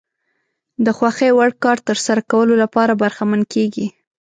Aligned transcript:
د 0.85 0.87
خوښې 0.97 1.29
وړ 1.37 1.49
کار 1.63 1.77
ترسره 1.87 2.21
کولو 2.31 2.53
لپاره 2.63 2.93
برخمن 3.01 3.41
کېږي. 3.53 3.87